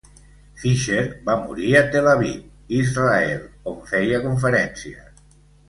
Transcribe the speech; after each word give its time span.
Fisher 0.61 1.03
va 1.27 1.35
morir 1.41 1.73
a 1.79 1.83
Tel 1.95 2.09
Aviv, 2.15 2.41
Israel, 2.79 3.47
on 3.75 3.79
feia 3.95 4.25
conferències. 4.27 5.25